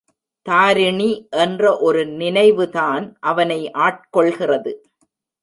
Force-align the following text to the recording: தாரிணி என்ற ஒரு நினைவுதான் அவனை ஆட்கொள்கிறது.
தாரிணி 0.45 1.27
என்ற 1.29 1.77
ஒரு 1.77 2.07
நினைவுதான் 2.07 3.17
அவனை 3.19 3.71
ஆட்கொள்கிறது. 3.71 4.73